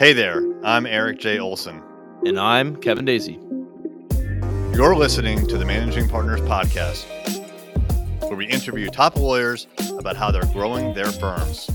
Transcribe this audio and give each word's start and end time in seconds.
Hey 0.00 0.14
there, 0.14 0.42
I'm 0.64 0.86
Erik 0.86 1.18
J. 1.18 1.38
Olson. 1.38 1.82
And 2.24 2.40
I'm 2.40 2.74
Kevin 2.76 3.04
Daisy. 3.04 3.38
You're 4.72 4.96
listening 4.96 5.46
to 5.48 5.58
the 5.58 5.66
Managing 5.66 6.08
Partners 6.08 6.40
Podcast, 6.40 7.04
where 8.22 8.34
we 8.34 8.46
interview 8.46 8.88
top 8.88 9.16
lawyers 9.16 9.66
about 9.98 10.16
how 10.16 10.30
they're 10.30 10.50
growing 10.54 10.94
their 10.94 11.12
firms. 11.12 11.70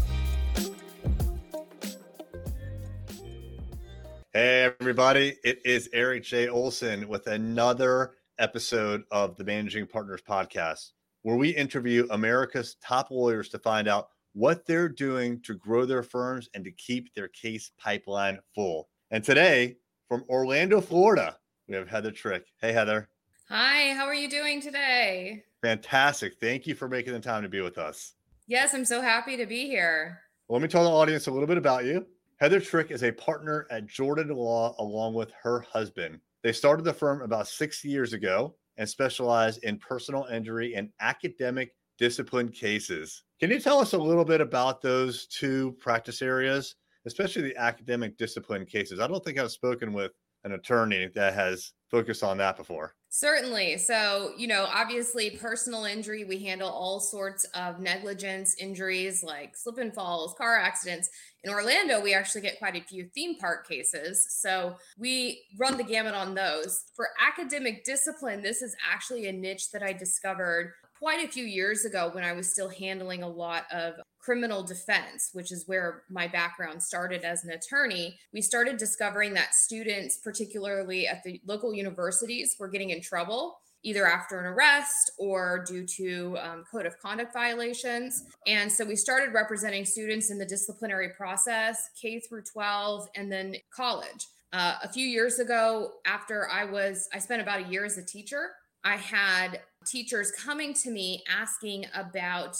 Hey, 4.34 4.74
everybody, 4.82 5.38
it 5.44 5.60
is 5.64 5.88
Erik 5.94 6.24
J. 6.24 6.48
Olson 6.48 7.08
with 7.08 7.28
another 7.28 8.14
episode 8.40 9.04
of 9.12 9.38
the 9.38 9.44
Managing 9.44 9.86
Partners 9.86 10.24
Podcast, 10.28 10.94
where 11.22 11.36
we 11.36 11.50
interview 11.50 12.08
America's 12.10 12.76
top 12.84 13.12
lawyers 13.12 13.50
to 13.50 13.60
find 13.60 13.88
out 13.88 14.08
what 14.36 14.66
they're 14.66 14.90
doing 14.90 15.40
to 15.40 15.54
grow 15.56 15.86
their 15.86 16.04
firms 16.04 16.50
and 16.54 16.64
to 16.66 16.72
keep 16.72 17.14
their 17.14 17.30
case 17.30 17.72
pipeline 17.80 18.38
full. 18.54 18.90
And 19.10 19.24
today, 19.24 19.78
from 20.10 20.26
Orlando, 20.28 20.82
Florida, 20.82 21.38
we 21.70 21.76
have 21.76 21.88
Heather 21.88 22.12
Trick. 22.12 22.46
Hey, 22.60 22.74
Heather. 22.74 23.08
Hi, 23.48 23.94
how 23.94 24.04
are 24.04 24.14
you 24.14 24.30
doing 24.30 24.62
today? 24.62 25.42
Fantastic. 25.62 26.34
Thank 26.42 26.68
you 26.68 26.76
for 26.76 26.90
making 26.90 27.14
the 27.14 27.20
time 27.22 27.44
to 27.44 27.50
be 27.50 27.62
with 27.62 27.78
us. 27.78 28.16
Yes, 28.46 28.74
I'm 28.74 28.84
so 28.84 29.02
happy 29.02 29.38
to 29.38 29.46
be 29.46 29.68
here. 29.68 30.20
Well, 30.50 30.60
let 30.60 30.64
me 30.64 30.70
tell 30.70 30.84
the 30.84 30.90
audience 30.90 31.28
a 31.28 31.32
little 31.32 31.48
bit 31.48 31.58
about 31.58 31.86
you. 31.86 32.06
Heather 32.38 32.60
Trick 32.60 32.92
is 32.92 33.04
a 33.04 33.14
partner 33.14 33.68
at 33.72 33.88
Jordan 33.88 34.28
Law 34.36 34.76
along 34.80 35.14
with 35.14 35.32
her 35.42 35.62
husband. 35.62 36.20
They 36.44 36.52
started 36.52 36.84
the 36.84 36.94
firm 36.94 37.22
about 37.22 37.48
six 37.48 37.86
years 37.86 38.12
ago 38.12 38.56
and 38.76 38.88
specialize 38.88 39.60
in 39.60 39.78
personal 39.78 40.26
injury 40.26 40.76
and 40.76 40.90
academic 41.00 41.74
discipline 41.98 42.50
cases. 42.50 43.24
Can 43.40 43.52
you 43.52 43.60
tell 43.60 43.80
us 43.80 43.94
a 43.94 43.98
little 43.98 44.26
bit 44.26 44.42
about 44.42 44.82
those 44.82 45.28
two 45.28 45.76
practice 45.80 46.22
areas, 46.22 46.76
especially 47.06 47.42
the 47.42 47.58
academic 47.58 48.18
discipline 48.18 48.66
cases? 48.66 49.00
I 49.00 49.08
don't 49.08 49.24
think 49.24 49.38
I've 49.40 49.52
spoken 49.52 49.94
with 49.94 50.12
an 50.46 50.54
attorney 50.54 51.10
that 51.16 51.34
has 51.34 51.74
focused 51.90 52.24
on 52.24 52.38
that 52.38 52.56
before. 52.56 52.94
Certainly. 53.10 53.78
So, 53.78 54.34
you 54.38 54.46
know, 54.46 54.68
obviously, 54.72 55.32
personal 55.32 55.86
injury, 55.86 56.26
we 56.26 56.38
handle 56.38 56.70
all 56.70 57.00
sorts 57.00 57.46
of 57.56 57.80
negligence 57.80 58.56
injuries 58.60 59.24
like 59.24 59.56
slip 59.56 59.78
and 59.78 59.94
falls, 59.94 60.36
car 60.38 60.60
accidents. 60.60 61.10
In 61.46 61.52
Orlando, 61.52 62.02
we 62.02 62.14
actually 62.14 62.42
get 62.42 62.60
quite 62.60 62.76
a 62.76 62.82
few 62.82 63.10
theme 63.16 63.38
park 63.38 63.68
cases. 63.68 64.28
So, 64.42 64.76
we 64.98 65.44
run 65.58 65.78
the 65.78 65.84
gamut 65.84 66.14
on 66.14 66.36
those. 66.36 66.84
For 66.94 67.08
academic 67.26 67.86
discipline, 67.86 68.42
this 68.42 68.62
is 68.62 68.76
actually 68.92 69.28
a 69.28 69.32
niche 69.32 69.72
that 69.72 69.82
I 69.82 69.94
discovered 69.94 70.74
quite 71.00 71.24
a 71.24 71.32
few 71.32 71.44
years 71.44 71.86
ago 71.86 72.10
when 72.14 72.24
I 72.24 72.34
was 72.34 72.52
still 72.52 72.70
handling 72.70 73.24
a 73.24 73.28
lot 73.28 73.66
of 73.72 73.96
criminal 74.20 74.64
defense, 74.64 75.30
which 75.34 75.52
is 75.52 75.68
where 75.68 76.04
my 76.10 76.28
background 76.28 76.82
started 76.82 77.24
as 77.24 77.44
an 77.44 77.52
attorney, 77.52 78.18
we 78.34 78.42
started 78.42 78.78
discovering 78.78 79.34
that 79.36 79.54
students, 79.54 80.18
particularly 80.18 81.08
at 81.08 81.24
the 81.24 81.40
local 81.46 81.74
universities, 81.74 82.56
were 82.60 82.68
getting 82.68 82.90
in 82.90 83.02
trouble 83.02 83.60
either 83.86 84.08
after 84.08 84.40
an 84.40 84.48
arrest 84.48 85.12
or 85.20 85.64
due 85.68 85.86
to 85.86 86.36
um, 86.42 86.64
code 86.70 86.88
of 86.88 87.00
conduct 87.00 87.32
violations. 87.32 88.24
And 88.48 88.70
so 88.70 88.84
we 88.84 88.96
started 88.96 89.32
representing 89.32 89.86
students 89.86 90.32
in 90.32 90.40
the 90.40 90.46
disciplinary 90.46 91.10
process, 91.10 91.92
K 92.02 92.20
through 92.20 92.42
12, 92.52 93.08
and 93.16 93.32
then 93.32 93.56
college. 93.72 94.26
Uh, 94.54 94.76
a 94.84 94.92
few 94.92 95.06
years 95.06 95.38
ago, 95.38 95.92
after 96.06 96.50
I 96.50 96.66
was, 96.66 97.08
I 97.14 97.20
spent 97.20 97.44
about 97.44 97.62
a 97.62 97.68
year 97.68 97.86
as 97.86 98.00
a 98.00 98.04
teacher. 98.04 98.50
I 98.84 98.96
had 98.96 99.62
teachers 99.86 100.32
coming 100.32 100.74
to 100.74 100.90
me 100.90 101.24
asking 101.30 101.86
about 101.94 102.58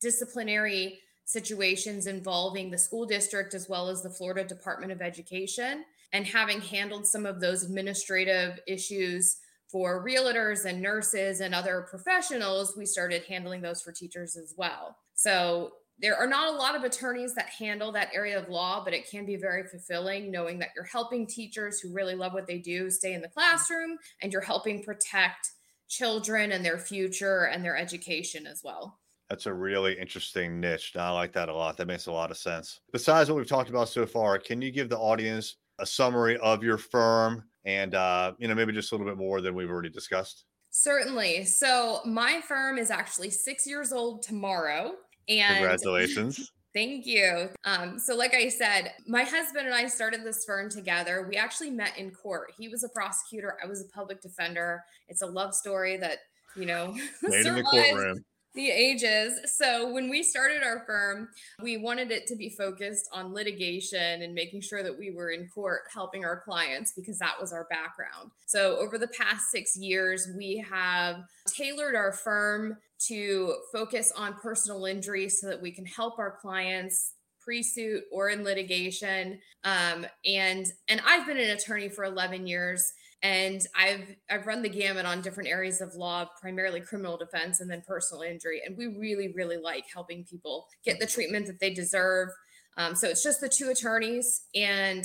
disciplinary 0.00 1.00
situations 1.24 2.06
involving 2.06 2.70
the 2.70 2.78
school 2.78 3.04
district 3.04 3.52
as 3.52 3.68
well 3.68 3.88
as 3.88 4.02
the 4.02 4.10
Florida 4.10 4.44
Department 4.44 4.92
of 4.92 5.02
Education. 5.02 5.84
And 6.12 6.26
having 6.26 6.60
handled 6.60 7.06
some 7.06 7.26
of 7.26 7.40
those 7.40 7.64
administrative 7.64 8.58
issues 8.66 9.36
for 9.70 10.02
realtors 10.02 10.64
and 10.64 10.80
nurses 10.80 11.40
and 11.40 11.54
other 11.54 11.86
professionals, 11.90 12.74
we 12.78 12.86
started 12.86 13.24
handling 13.28 13.60
those 13.60 13.82
for 13.82 13.92
teachers 13.92 14.36
as 14.36 14.54
well. 14.56 14.96
So 15.14 15.72
there 16.00 16.16
are 16.16 16.26
not 16.26 16.48
a 16.48 16.56
lot 16.56 16.76
of 16.76 16.84
attorneys 16.84 17.34
that 17.34 17.50
handle 17.50 17.92
that 17.92 18.08
area 18.14 18.38
of 18.38 18.48
law, 18.48 18.82
but 18.84 18.94
it 18.94 19.10
can 19.10 19.26
be 19.26 19.36
very 19.36 19.64
fulfilling 19.64 20.30
knowing 20.30 20.58
that 20.60 20.70
you're 20.74 20.84
helping 20.84 21.26
teachers 21.26 21.80
who 21.80 21.92
really 21.92 22.14
love 22.14 22.32
what 22.32 22.46
they 22.46 22.58
do 22.58 22.88
stay 22.88 23.14
in 23.14 23.20
the 23.20 23.28
classroom 23.28 23.98
and 24.22 24.32
you're 24.32 24.40
helping 24.40 24.82
protect 24.82 25.50
children 25.88 26.52
and 26.52 26.64
their 26.64 26.78
future 26.78 27.44
and 27.46 27.64
their 27.64 27.76
education 27.76 28.46
as 28.46 28.62
well. 28.62 28.98
That's 29.28 29.46
a 29.46 29.52
really 29.52 29.98
interesting 29.98 30.58
niche. 30.58 30.94
I 30.96 31.10
like 31.10 31.32
that 31.34 31.48
a 31.48 31.54
lot. 31.54 31.76
That 31.76 31.86
makes 31.86 32.06
a 32.06 32.12
lot 32.12 32.30
of 32.30 32.38
sense. 32.38 32.80
Besides 32.92 33.28
what 33.28 33.36
we've 33.36 33.46
talked 33.46 33.68
about 33.68 33.88
so 33.88 34.06
far, 34.06 34.38
can 34.38 34.62
you 34.62 34.70
give 34.70 34.88
the 34.88 34.98
audience 34.98 35.56
a 35.78 35.86
summary 35.86 36.38
of 36.38 36.62
your 36.62 36.78
firm 36.78 37.44
and 37.64 37.94
uh, 37.94 38.32
you 38.38 38.48
know 38.48 38.54
maybe 38.54 38.72
just 38.72 38.90
a 38.92 38.96
little 38.96 39.10
bit 39.10 39.18
more 39.18 39.40
than 39.40 39.54
we've 39.54 39.70
already 39.70 39.90
discussed? 39.90 40.44
Certainly. 40.70 41.44
So 41.46 42.00
my 42.04 42.40
firm 42.46 42.78
is 42.78 42.90
actually 42.90 43.30
six 43.30 43.66
years 43.66 43.92
old 43.92 44.22
tomorrow. 44.22 44.94
And 45.28 45.58
congratulations. 45.58 46.52
Thank 46.78 47.06
you. 47.06 47.48
Um, 47.64 47.98
so, 47.98 48.14
like 48.14 48.34
I 48.34 48.48
said, 48.48 48.92
my 49.04 49.24
husband 49.24 49.66
and 49.66 49.74
I 49.74 49.88
started 49.88 50.22
this 50.22 50.44
firm 50.44 50.70
together. 50.70 51.26
We 51.28 51.34
actually 51.34 51.70
met 51.70 51.98
in 51.98 52.12
court. 52.12 52.52
He 52.56 52.68
was 52.68 52.84
a 52.84 52.88
prosecutor, 52.90 53.56
I 53.60 53.66
was 53.66 53.80
a 53.80 53.88
public 53.88 54.22
defender. 54.22 54.84
It's 55.08 55.22
a 55.22 55.26
love 55.26 55.54
story 55.54 55.96
that, 55.96 56.18
you 56.54 56.66
know, 56.66 56.96
in 57.32 58.24
the 58.54 58.70
ages. 58.70 59.38
So 59.56 59.92
when 59.92 60.08
we 60.08 60.22
started 60.22 60.62
our 60.62 60.84
firm, 60.86 61.28
we 61.62 61.76
wanted 61.76 62.10
it 62.10 62.26
to 62.28 62.36
be 62.36 62.48
focused 62.48 63.08
on 63.12 63.32
litigation 63.32 64.22
and 64.22 64.34
making 64.34 64.62
sure 64.62 64.82
that 64.82 64.98
we 64.98 65.10
were 65.10 65.30
in 65.30 65.48
court 65.48 65.82
helping 65.92 66.24
our 66.24 66.40
clients 66.40 66.92
because 66.92 67.18
that 67.18 67.34
was 67.40 67.52
our 67.52 67.66
background. 67.70 68.30
So 68.46 68.76
over 68.78 68.98
the 68.98 69.08
past 69.08 69.50
six 69.50 69.76
years, 69.76 70.28
we 70.36 70.64
have 70.70 71.24
tailored 71.46 71.94
our 71.94 72.12
firm 72.12 72.78
to 73.06 73.54
focus 73.72 74.12
on 74.16 74.34
personal 74.34 74.86
injury 74.86 75.28
so 75.28 75.46
that 75.48 75.60
we 75.60 75.70
can 75.70 75.86
help 75.86 76.18
our 76.18 76.36
clients 76.40 77.14
pre-suit 77.40 78.02
or 78.12 78.28
in 78.28 78.44
litigation 78.44 79.38
um, 79.64 80.04
and 80.26 80.66
and 80.88 81.00
i've 81.06 81.26
been 81.26 81.38
an 81.38 81.48
attorney 81.48 81.88
for 81.88 82.04
11 82.04 82.46
years 82.46 82.92
and 83.22 83.60
I've 83.76 84.14
I've 84.30 84.46
run 84.46 84.62
the 84.62 84.68
gamut 84.68 85.06
on 85.06 85.22
different 85.22 85.48
areas 85.48 85.80
of 85.80 85.94
law, 85.94 86.28
primarily 86.40 86.80
criminal 86.80 87.16
defense 87.16 87.60
and 87.60 87.70
then 87.70 87.82
personal 87.86 88.22
injury. 88.22 88.62
And 88.64 88.76
we 88.76 88.86
really, 88.86 89.32
really 89.34 89.56
like 89.56 89.84
helping 89.92 90.24
people 90.24 90.66
get 90.84 91.00
the 91.00 91.06
treatment 91.06 91.46
that 91.46 91.60
they 91.60 91.72
deserve. 91.72 92.28
Um, 92.76 92.94
so 92.94 93.08
it's 93.08 93.24
just 93.24 93.40
the 93.40 93.48
two 93.48 93.70
attorneys, 93.70 94.42
and 94.54 95.04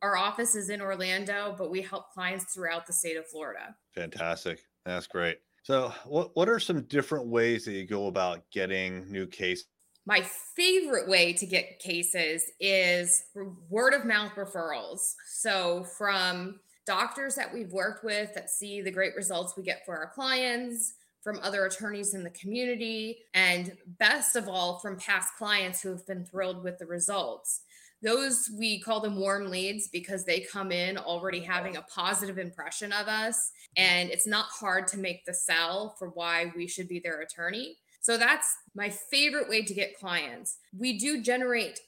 our 0.00 0.16
office 0.16 0.54
is 0.54 0.70
in 0.70 0.80
Orlando, 0.80 1.54
but 1.58 1.70
we 1.70 1.82
help 1.82 2.10
clients 2.12 2.54
throughout 2.54 2.86
the 2.86 2.94
state 2.94 3.18
of 3.18 3.28
Florida. 3.28 3.74
Fantastic. 3.94 4.60
That's 4.86 5.06
great. 5.06 5.36
So, 5.62 5.92
what 6.06 6.30
what 6.34 6.48
are 6.48 6.58
some 6.58 6.82
different 6.84 7.26
ways 7.26 7.66
that 7.66 7.72
you 7.72 7.86
go 7.86 8.06
about 8.06 8.50
getting 8.50 9.10
new 9.12 9.26
cases? 9.26 9.66
My 10.06 10.22
favorite 10.56 11.08
way 11.08 11.34
to 11.34 11.44
get 11.44 11.78
cases 11.78 12.42
is 12.58 13.22
word 13.68 13.92
of 13.92 14.06
mouth 14.06 14.32
referrals. 14.36 15.14
So, 15.28 15.84
from 15.98 16.58
doctors 16.90 17.36
that 17.36 17.54
we've 17.54 17.70
worked 17.70 18.02
with 18.02 18.34
that 18.34 18.50
see 18.50 18.80
the 18.80 18.90
great 18.90 19.14
results 19.14 19.56
we 19.56 19.62
get 19.62 19.86
for 19.86 19.96
our 19.96 20.08
clients, 20.08 20.94
from 21.22 21.38
other 21.40 21.64
attorneys 21.64 22.14
in 22.14 22.24
the 22.24 22.30
community, 22.30 23.18
and 23.32 23.76
best 24.00 24.34
of 24.34 24.48
all, 24.48 24.80
from 24.80 24.96
past 24.96 25.28
clients 25.38 25.80
who 25.80 25.90
have 25.90 26.04
been 26.04 26.24
thrilled 26.24 26.64
with 26.64 26.80
the 26.80 26.86
results. 26.86 27.60
Those 28.02 28.50
we 28.58 28.80
call 28.80 28.98
them 28.98 29.20
warm 29.20 29.50
leads 29.50 29.86
because 29.86 30.24
they 30.24 30.40
come 30.40 30.72
in 30.72 30.98
already 30.98 31.40
mm-hmm. 31.40 31.52
having 31.52 31.76
a 31.76 31.82
positive 31.82 32.38
impression 32.38 32.92
of 32.92 33.06
us. 33.06 33.52
And 33.76 34.10
it's 34.10 34.26
not 34.26 34.46
hard 34.46 34.88
to 34.88 34.98
make 34.98 35.24
the 35.24 35.34
sell 35.34 35.94
for 35.96 36.08
why 36.08 36.52
we 36.56 36.66
should 36.66 36.88
be 36.88 36.98
their 36.98 37.20
attorney. 37.20 37.76
So 38.00 38.16
that's 38.16 38.56
my 38.74 38.88
favorite 38.88 39.48
way 39.48 39.62
to 39.62 39.74
get 39.74 39.96
clients. 39.96 40.56
We 40.76 40.98
do 40.98 41.22
generate 41.22 41.78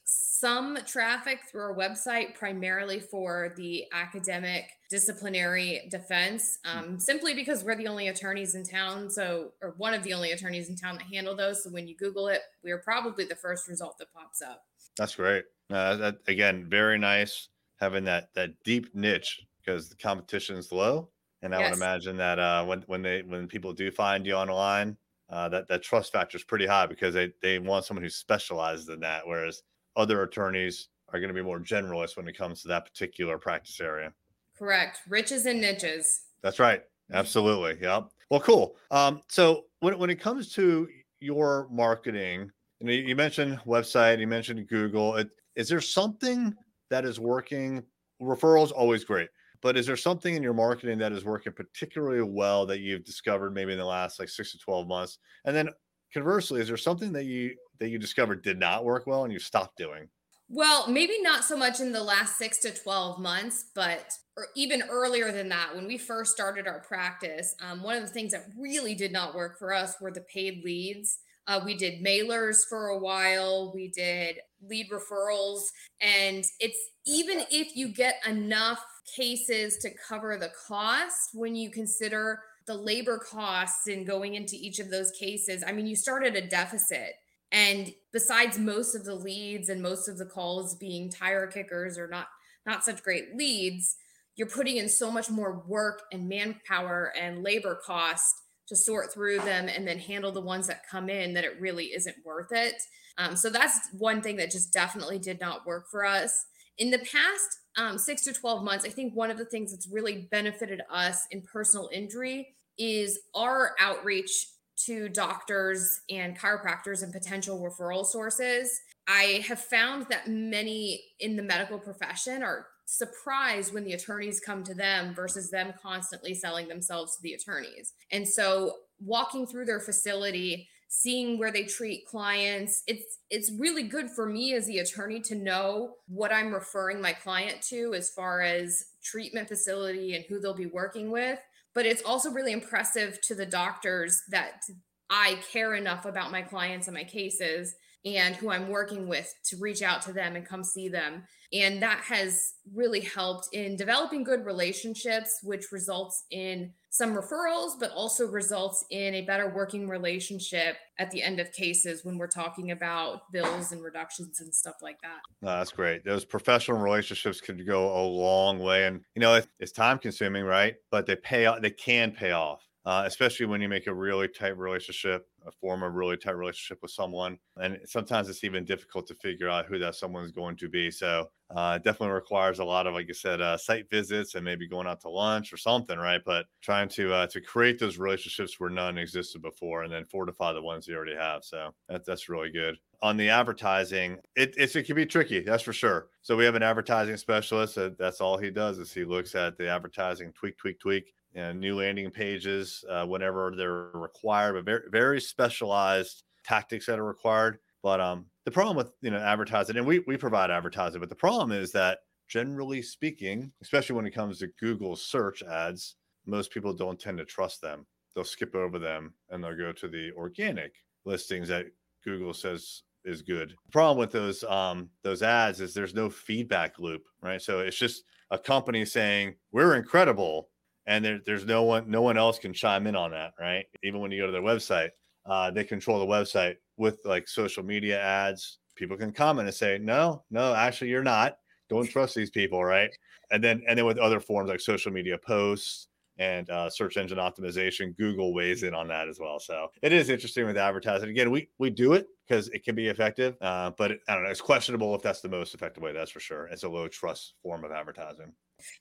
some 0.42 0.76
traffic 0.88 1.38
through 1.48 1.60
our 1.60 1.74
website, 1.74 2.34
primarily 2.34 2.98
for 2.98 3.54
the 3.56 3.84
academic 3.92 4.64
disciplinary 4.90 5.86
defense, 5.88 6.58
um, 6.64 6.98
simply 6.98 7.32
because 7.32 7.62
we're 7.62 7.76
the 7.76 7.86
only 7.86 8.08
attorneys 8.08 8.56
in 8.56 8.64
town. 8.64 9.08
So, 9.08 9.52
or 9.62 9.74
one 9.76 9.94
of 9.94 10.02
the 10.02 10.12
only 10.12 10.32
attorneys 10.32 10.68
in 10.68 10.74
town 10.74 10.96
that 10.96 11.04
handle 11.04 11.36
those. 11.36 11.62
So 11.62 11.70
when 11.70 11.86
you 11.86 11.96
Google 11.96 12.26
it, 12.26 12.40
we 12.64 12.72
are 12.72 12.78
probably 12.78 13.24
the 13.24 13.36
first 13.36 13.68
result 13.68 13.98
that 13.98 14.12
pops 14.12 14.42
up. 14.42 14.64
That's 14.98 15.14
great. 15.14 15.44
Uh, 15.70 15.94
that, 15.94 16.16
again, 16.26 16.66
very 16.68 16.98
nice 16.98 17.48
having 17.80 18.02
that 18.04 18.34
that 18.34 18.50
deep 18.64 18.92
niche 18.96 19.46
because 19.64 19.88
the 19.88 19.96
competition 19.96 20.56
is 20.56 20.72
low. 20.72 21.08
And 21.42 21.54
I 21.54 21.60
yes. 21.60 21.70
would 21.70 21.76
imagine 21.76 22.16
that 22.16 22.40
uh, 22.40 22.64
when 22.64 22.82
when 22.88 23.02
they 23.02 23.22
when 23.22 23.46
people 23.46 23.72
do 23.72 23.92
find 23.92 24.26
you 24.26 24.34
online, 24.34 24.96
uh, 25.30 25.48
that 25.50 25.68
that 25.68 25.84
trust 25.84 26.10
factor 26.10 26.36
is 26.36 26.42
pretty 26.42 26.66
high 26.66 26.86
because 26.86 27.14
they 27.14 27.32
they 27.40 27.60
want 27.60 27.84
someone 27.84 28.02
who 28.02 28.10
specializes 28.10 28.88
in 28.88 28.98
that, 29.00 29.24
whereas 29.24 29.62
other 29.96 30.22
attorneys 30.22 30.88
are 31.12 31.20
going 31.20 31.28
to 31.28 31.34
be 31.34 31.42
more 31.42 31.60
generalist 31.60 32.16
when 32.16 32.26
it 32.28 32.36
comes 32.36 32.62
to 32.62 32.68
that 32.68 32.84
particular 32.86 33.38
practice 33.38 33.80
area. 33.80 34.12
Correct. 34.56 35.00
Riches 35.08 35.46
and 35.46 35.60
niches. 35.60 36.22
That's 36.42 36.58
right. 36.58 36.82
Absolutely. 37.12 37.78
Yep. 37.80 38.08
Well, 38.30 38.40
cool. 38.40 38.76
Um, 38.90 39.20
so 39.28 39.64
when 39.80 39.98
when 39.98 40.10
it 40.10 40.20
comes 40.20 40.52
to 40.54 40.88
your 41.20 41.68
marketing, 41.70 42.50
you, 42.80 42.86
know, 42.86 42.92
you 42.92 43.16
mentioned 43.16 43.60
website, 43.66 44.20
you 44.20 44.26
mentioned 44.26 44.66
Google. 44.68 45.16
It, 45.16 45.28
is 45.54 45.68
there 45.68 45.80
something 45.80 46.54
that 46.90 47.04
is 47.04 47.20
working? 47.20 47.82
Referrals 48.20 48.72
always 48.72 49.04
great, 49.04 49.28
but 49.60 49.76
is 49.76 49.86
there 49.86 49.96
something 49.96 50.34
in 50.34 50.42
your 50.42 50.54
marketing 50.54 50.98
that 50.98 51.12
is 51.12 51.24
working 51.24 51.52
particularly 51.52 52.22
well 52.22 52.64
that 52.66 52.80
you've 52.80 53.04
discovered 53.04 53.52
maybe 53.52 53.72
in 53.72 53.78
the 53.78 53.84
last 53.84 54.18
like 54.18 54.28
six 54.28 54.52
to 54.52 54.58
twelve 54.58 54.86
months? 54.86 55.18
And 55.44 55.54
then 55.54 55.68
conversely, 56.12 56.60
is 56.60 56.68
there 56.68 56.76
something 56.76 57.12
that 57.12 57.24
you 57.24 57.56
that 57.80 57.88
you 57.88 57.98
discovered 57.98 58.42
did 58.42 58.58
not 58.58 58.84
work 58.84 59.06
well 59.06 59.24
and 59.24 59.32
you 59.32 59.38
stopped 59.38 59.76
doing? 59.76 60.08
Well, 60.48 60.86
maybe 60.88 61.20
not 61.22 61.44
so 61.44 61.56
much 61.56 61.80
in 61.80 61.92
the 61.92 62.02
last 62.02 62.36
six 62.36 62.58
to 62.58 62.70
12 62.70 63.18
months, 63.18 63.70
but 63.74 64.12
or 64.36 64.48
even 64.54 64.82
earlier 64.90 65.32
than 65.32 65.48
that, 65.48 65.74
when 65.74 65.86
we 65.86 65.98
first 65.98 66.32
started 66.32 66.66
our 66.66 66.80
practice, 66.80 67.54
um, 67.60 67.82
one 67.82 67.96
of 67.96 68.02
the 68.02 68.12
things 68.12 68.32
that 68.32 68.48
really 68.58 68.94
did 68.94 69.12
not 69.12 69.34
work 69.34 69.58
for 69.58 69.72
us 69.72 69.94
were 70.00 70.10
the 70.10 70.24
paid 70.32 70.62
leads. 70.64 71.18
Uh, 71.46 71.60
we 71.64 71.74
did 71.74 72.04
mailers 72.04 72.58
for 72.68 72.88
a 72.88 72.98
while, 72.98 73.72
we 73.74 73.88
did 73.88 74.36
lead 74.68 74.88
referrals, 74.90 75.62
and 76.00 76.44
it's 76.60 76.78
even 77.04 77.42
if 77.50 77.74
you 77.74 77.88
get 77.88 78.22
enough 78.28 78.84
cases 79.16 79.78
to 79.78 79.90
cover 80.08 80.36
the 80.36 80.52
cost 80.68 81.30
when 81.34 81.56
you 81.56 81.70
consider 81.70 82.40
the 82.66 82.74
labor 82.74 83.18
costs 83.18 83.88
in 83.88 84.04
going 84.04 84.34
into 84.34 84.56
each 84.56 84.78
of 84.78 84.90
those 84.90 85.10
cases, 85.12 85.64
I 85.66 85.72
mean, 85.72 85.86
you 85.86 85.96
start 85.96 86.24
at 86.24 86.36
a 86.36 86.46
deficit 86.46 87.14
and 87.52 87.92
besides 88.12 88.58
most 88.58 88.94
of 88.94 89.04
the 89.04 89.14
leads 89.14 89.68
and 89.68 89.82
most 89.82 90.08
of 90.08 90.16
the 90.16 90.24
calls 90.24 90.74
being 90.74 91.10
tire 91.10 91.46
kickers 91.46 91.98
or 91.98 92.08
not 92.08 92.26
not 92.64 92.84
such 92.84 93.02
great 93.02 93.36
leads, 93.36 93.96
you're 94.36 94.48
putting 94.48 94.76
in 94.76 94.88
so 94.88 95.10
much 95.10 95.28
more 95.28 95.62
work 95.66 96.02
and 96.12 96.28
manpower 96.28 97.12
and 97.18 97.42
labor 97.42 97.78
cost 97.84 98.34
to 98.68 98.76
sort 98.76 99.12
through 99.12 99.40
them 99.40 99.68
and 99.68 99.86
then 99.86 99.98
handle 99.98 100.32
the 100.32 100.40
ones 100.40 100.68
that 100.68 100.88
come 100.88 101.10
in 101.10 101.34
that 101.34 101.44
it 101.44 101.60
really 101.60 101.86
isn't 101.86 102.16
worth 102.24 102.52
it. 102.52 102.74
Um, 103.18 103.36
so 103.36 103.50
that's 103.50 103.88
one 103.98 104.22
thing 104.22 104.36
that 104.36 104.52
just 104.52 104.72
definitely 104.72 105.18
did 105.18 105.40
not 105.40 105.66
work 105.66 105.90
for 105.90 106.04
us. 106.04 106.46
In 106.78 106.90
the 106.90 107.00
past 107.00 107.58
um, 107.76 107.98
six 107.98 108.22
to 108.22 108.32
12 108.32 108.62
months, 108.64 108.84
I 108.84 108.90
think 108.90 109.14
one 109.14 109.30
of 109.30 109.38
the 109.38 109.44
things 109.44 109.72
that's 109.72 109.88
really 109.88 110.28
benefited 110.30 110.82
us 110.90 111.26
in 111.30 111.42
personal 111.42 111.88
injury 111.92 112.54
is 112.78 113.18
our 113.34 113.74
outreach 113.78 114.48
to 114.84 115.08
doctors 115.08 116.00
and 116.10 116.38
chiropractors 116.38 117.02
and 117.02 117.12
potential 117.12 117.60
referral 117.60 118.04
sources. 118.04 118.80
I 119.06 119.44
have 119.48 119.60
found 119.60 120.06
that 120.10 120.28
many 120.28 121.02
in 121.20 121.36
the 121.36 121.42
medical 121.42 121.78
profession 121.78 122.42
are 122.42 122.66
surprised 122.84 123.72
when 123.72 123.84
the 123.84 123.92
attorneys 123.92 124.40
come 124.40 124.62
to 124.64 124.74
them 124.74 125.14
versus 125.14 125.50
them 125.50 125.72
constantly 125.80 126.34
selling 126.34 126.68
themselves 126.68 127.16
to 127.16 127.22
the 127.22 127.32
attorneys. 127.32 127.94
And 128.10 128.26
so 128.26 128.76
walking 129.00 129.46
through 129.46 129.66
their 129.66 129.80
facility, 129.80 130.68
seeing 130.94 131.38
where 131.38 131.50
they 131.50 131.64
treat 131.64 132.06
clients, 132.06 132.82
it's 132.86 133.18
it's 133.30 133.50
really 133.58 133.84
good 133.84 134.10
for 134.10 134.26
me 134.26 134.54
as 134.54 134.66
the 134.66 134.78
attorney 134.78 135.20
to 135.20 135.34
know 135.34 135.94
what 136.06 136.32
I'm 136.32 136.52
referring 136.52 137.00
my 137.00 137.12
client 137.12 137.62
to 137.70 137.94
as 137.94 138.10
far 138.10 138.42
as 138.42 138.84
treatment 139.02 139.48
facility 139.48 140.14
and 140.14 140.24
who 140.28 140.38
they'll 140.38 140.54
be 140.54 140.66
working 140.66 141.10
with 141.10 141.38
but 141.74 141.86
it's 141.86 142.02
also 142.02 142.30
really 142.30 142.52
impressive 142.52 143.20
to 143.22 143.34
the 143.34 143.46
doctors 143.46 144.22
that 144.30 144.62
I 145.10 145.38
care 145.52 145.74
enough 145.74 146.04
about 146.04 146.32
my 146.32 146.42
clients 146.42 146.86
and 146.88 146.94
my 146.94 147.04
cases 147.04 147.74
and 148.04 148.34
who 148.34 148.50
I'm 148.50 148.68
working 148.68 149.08
with 149.08 149.32
to 149.46 149.56
reach 149.58 149.82
out 149.82 150.02
to 150.02 150.12
them 150.12 150.34
and 150.34 150.46
come 150.46 150.64
see 150.64 150.88
them. 150.88 151.22
And 151.52 151.82
that 151.82 152.00
has 152.00 152.54
really 152.74 153.00
helped 153.00 153.48
in 153.52 153.76
developing 153.76 154.24
good 154.24 154.44
relationships, 154.44 155.38
which 155.42 155.70
results 155.70 156.24
in 156.30 156.72
some 156.92 157.16
referrals, 157.16 157.80
but 157.80 157.90
also 157.92 158.26
results 158.26 158.84
in 158.90 159.14
a 159.14 159.22
better 159.22 159.48
working 159.48 159.88
relationship 159.88 160.76
at 160.98 161.10
the 161.10 161.22
end 161.22 161.40
of 161.40 161.50
cases 161.52 162.04
when 162.04 162.18
we're 162.18 162.26
talking 162.26 162.72
about 162.72 163.32
bills 163.32 163.72
and 163.72 163.82
reductions 163.82 164.42
and 164.42 164.54
stuff 164.54 164.74
like 164.82 165.00
that. 165.00 165.20
That's 165.40 165.72
great. 165.72 166.04
Those 166.04 166.26
professional 166.26 166.76
relationships 166.76 167.40
could 167.40 167.66
go 167.66 167.96
a 167.98 168.04
long 168.04 168.58
way. 168.58 168.84
And, 168.84 169.00
you 169.14 169.20
know, 169.20 169.40
it's 169.58 169.72
time 169.72 169.98
consuming, 169.98 170.44
right? 170.44 170.74
But 170.90 171.06
they 171.06 171.16
pay 171.16 171.46
off, 171.46 171.62
they 171.62 171.70
can 171.70 172.12
pay 172.12 172.32
off 172.32 172.60
uh, 172.84 173.04
especially 173.06 173.46
when 173.46 173.60
you 173.60 173.68
make 173.68 173.86
a 173.86 173.94
really 173.94 174.28
tight 174.28 174.58
relationship, 174.58 175.28
a 175.46 175.52
form 175.52 175.82
a 175.82 175.90
really 175.90 176.16
tight 176.16 176.36
relationship 176.36 176.78
with 176.82 176.90
someone. 176.90 177.38
And 177.56 177.78
sometimes 177.84 178.28
it's 178.28 178.44
even 178.44 178.64
difficult 178.64 179.06
to 179.08 179.14
figure 179.14 179.48
out 179.48 179.66
who 179.66 179.78
that 179.78 179.94
someone 179.94 180.24
is 180.24 180.32
going 180.32 180.56
to 180.56 180.68
be. 180.68 180.90
So 180.90 181.28
uh, 181.54 181.74
it 181.76 181.84
definitely 181.84 182.14
requires 182.14 182.58
a 182.58 182.64
lot 182.64 182.86
of, 182.86 182.94
like 182.94 183.08
you 183.08 183.14
said, 183.14 183.40
uh, 183.40 183.56
site 183.56 183.88
visits 183.88 184.34
and 184.34 184.44
maybe 184.44 184.66
going 184.66 184.86
out 184.86 185.00
to 185.02 185.10
lunch 185.10 185.52
or 185.52 185.56
something, 185.56 185.98
right? 185.98 186.22
But 186.24 186.46
trying 186.60 186.88
to 186.90 187.12
uh, 187.12 187.26
to 187.28 187.40
create 187.40 187.78
those 187.78 187.98
relationships 187.98 188.58
where 188.58 188.70
none 188.70 188.98
existed 188.98 189.42
before, 189.42 189.82
and 189.84 189.92
then 189.92 190.04
fortify 190.06 190.52
the 190.52 190.62
ones 190.62 190.88
you 190.88 190.96
already 190.96 191.16
have. 191.16 191.44
So 191.44 191.74
that, 191.88 192.04
that's 192.04 192.28
really 192.28 192.50
good. 192.50 192.78
On 193.02 193.16
the 193.16 193.28
advertising, 193.28 194.18
it, 194.36 194.54
it 194.56 194.86
can 194.86 194.94
be 194.94 195.04
tricky, 195.06 195.40
that's 195.40 195.64
for 195.64 195.72
sure. 195.72 196.06
So 196.22 196.36
we 196.36 196.44
have 196.44 196.54
an 196.54 196.62
advertising 196.62 197.16
specialist. 197.16 197.74
That, 197.74 197.98
that's 197.98 198.20
all 198.20 198.38
he 198.38 198.50
does 198.50 198.78
is 198.78 198.92
he 198.92 199.04
looks 199.04 199.34
at 199.34 199.58
the 199.58 199.68
advertising, 199.68 200.32
tweak, 200.32 200.56
tweak, 200.56 200.78
tweak, 200.78 201.12
know, 201.40 201.52
new 201.52 201.76
landing 201.76 202.10
pages 202.10 202.84
uh, 202.88 203.06
whenever 203.06 203.54
they're 203.56 203.90
required, 203.94 204.54
but 204.54 204.64
very 204.64 204.82
very 204.90 205.20
specialized 205.20 206.24
tactics 206.44 206.86
that 206.86 206.98
are 206.98 207.04
required. 207.04 207.58
But 207.82 208.00
um, 208.00 208.26
the 208.44 208.50
problem 208.50 208.76
with 208.76 208.92
you 209.00 209.10
know 209.10 209.18
advertising, 209.18 209.76
and 209.76 209.86
we 209.86 210.00
we 210.00 210.16
provide 210.16 210.50
advertising, 210.50 211.00
but 211.00 211.08
the 211.08 211.14
problem 211.14 211.52
is 211.52 211.72
that 211.72 212.00
generally 212.28 212.82
speaking, 212.82 213.52
especially 213.62 213.96
when 213.96 214.06
it 214.06 214.14
comes 214.14 214.38
to 214.38 214.48
Google 214.58 214.96
search 214.96 215.42
ads, 215.42 215.96
most 216.26 216.50
people 216.50 216.72
don't 216.72 216.98
tend 216.98 217.18
to 217.18 217.24
trust 217.24 217.60
them. 217.60 217.86
They'll 218.14 218.24
skip 218.24 218.54
over 218.54 218.78
them 218.78 219.14
and 219.30 219.42
they'll 219.42 219.56
go 219.56 219.72
to 219.72 219.88
the 219.88 220.12
organic 220.16 220.72
listings 221.04 221.48
that 221.48 221.66
Google 222.04 222.34
says 222.34 222.82
is 223.04 223.22
good. 223.22 223.50
The 223.50 223.72
problem 223.72 223.98
with 223.98 224.12
those 224.12 224.44
um 224.44 224.90
those 225.02 225.22
ads 225.22 225.60
is 225.60 225.74
there's 225.74 225.94
no 225.94 226.08
feedback 226.08 226.78
loop, 226.78 227.02
right? 227.20 227.42
So 227.42 227.60
it's 227.60 227.78
just 227.78 228.04
a 228.30 228.38
company 228.38 228.84
saying 228.84 229.34
we're 229.50 229.76
incredible 229.76 230.48
and 230.86 231.04
there, 231.04 231.20
there's 231.24 231.44
no 231.44 231.62
one 231.62 231.90
no 231.90 232.02
one 232.02 232.16
else 232.16 232.38
can 232.38 232.52
chime 232.52 232.86
in 232.86 232.96
on 232.96 233.10
that 233.10 233.32
right? 233.38 233.64
Even 233.82 234.00
when 234.00 234.10
you 234.10 234.22
go 234.22 234.26
to 234.26 234.32
their 234.32 234.42
website 234.42 234.90
uh, 235.26 235.50
they 235.50 235.64
control 235.64 235.98
the 235.98 236.06
website 236.06 236.56
with 236.76 236.98
like 237.04 237.28
social 237.28 237.62
media 237.62 238.00
ads. 238.00 238.58
People 238.74 238.96
can 238.96 239.12
comment 239.12 239.46
and 239.46 239.54
say 239.54 239.78
no 239.78 240.24
no 240.30 240.54
actually 240.54 240.90
you're 240.90 241.02
not. 241.02 241.36
Don't 241.68 241.88
trust 241.88 242.14
these 242.14 242.30
people 242.30 242.64
right? 242.64 242.90
And 243.30 243.42
then 243.42 243.62
and 243.68 243.78
then 243.78 243.86
with 243.86 243.98
other 243.98 244.20
forms 244.20 244.48
like 244.48 244.60
social 244.60 244.92
media 244.92 245.18
posts 245.18 245.88
and 246.18 246.48
uh, 246.50 246.68
search 246.68 246.98
engine 246.98 247.18
optimization 247.18 247.96
google 247.96 248.34
weighs 248.34 248.62
in 248.64 248.74
on 248.74 248.88
that 248.88 249.08
as 249.08 249.18
well. 249.18 249.38
So 249.38 249.68
it 249.82 249.92
is 249.92 250.10
interesting 250.10 250.46
with 250.46 250.56
advertising. 250.56 251.10
Again 251.10 251.30
we 251.30 251.48
we 251.58 251.70
do 251.70 251.92
it 251.92 252.06
because 252.26 252.48
it 252.48 252.64
can 252.64 252.74
be 252.74 252.88
effective 252.88 253.36
uh, 253.40 253.70
but 253.76 253.92
it, 253.92 254.00
i 254.08 254.14
don't 254.14 254.24
know 254.24 254.30
it's 254.30 254.40
questionable 254.40 254.94
if 254.94 255.02
that's 255.02 255.20
the 255.20 255.28
most 255.28 255.54
effective 255.54 255.82
way 255.82 255.92
that's 255.92 256.10
for 256.10 256.20
sure. 256.20 256.46
It's 256.46 256.64
a 256.64 256.68
low 256.68 256.88
trust 256.88 257.34
form 257.42 257.64
of 257.64 257.70
advertising 257.72 258.32